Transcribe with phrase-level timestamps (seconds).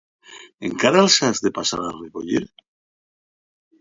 [0.69, 2.43] Encara els ha de passar a recollir?